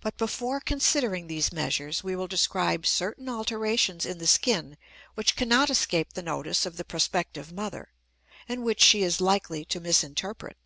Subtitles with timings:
[0.00, 4.78] But before considering these measures, we will describe certain alterations in the skin
[5.14, 7.92] which cannot escape the notice of the prospective mother,
[8.48, 10.56] and which she is likely to misinterpret.